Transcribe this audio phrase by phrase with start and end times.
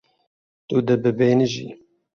[0.67, 1.67] Tu dê bibêhnijî.